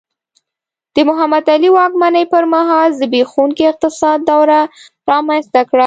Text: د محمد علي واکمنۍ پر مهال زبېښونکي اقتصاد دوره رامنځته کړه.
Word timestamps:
د 0.95 0.97
محمد 1.09 1.43
علي 1.53 1.69
واکمنۍ 1.77 2.25
پر 2.33 2.43
مهال 2.53 2.89
زبېښونکي 2.99 3.63
اقتصاد 3.67 4.17
دوره 4.31 4.59
رامنځته 5.11 5.61
کړه. 5.69 5.79